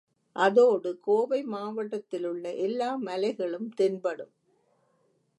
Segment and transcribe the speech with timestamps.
[0.35, 4.33] அதோடு கோவை மாவட்டத்திலுள்ள எல்லா மலைகளும் தென்படும்.